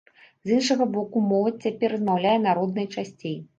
З 0.45 0.55
іншага 0.55 0.87
боку, 0.95 1.21
моладзь 1.35 1.63
цяпер 1.69 1.95
размаўляе 1.99 2.35
на 2.49 2.59
роднай 2.63 2.91
часцей. 2.95 3.41